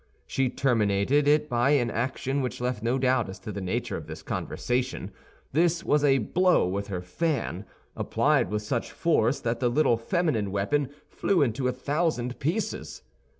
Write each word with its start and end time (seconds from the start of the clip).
She 0.25 0.49
terminated 0.49 1.27
it 1.27 1.47
by 1.47 1.69
an 1.77 1.91
action 1.91 2.41
which 2.41 2.59
left 2.59 2.81
no 2.81 2.97
doubt 2.97 3.29
as 3.29 3.37
to 3.41 3.51
the 3.51 3.61
nature 3.61 3.95
of 3.95 4.07
this 4.07 4.23
conversation; 4.23 5.11
this 5.51 5.83
was 5.83 6.03
a 6.03 6.17
blow 6.17 6.67
with 6.67 6.87
her 6.87 7.03
fan, 7.03 7.65
applied 7.95 8.49
with 8.49 8.63
such 8.63 8.91
force 8.91 9.39
that 9.41 9.59
the 9.59 9.69
little 9.69 9.97
feminine 9.97 10.51
weapon 10.51 10.89
flew 11.07 11.43
into 11.43 11.67
a 11.67 11.71
thousand 11.71 12.39
pieces. 12.39 13.03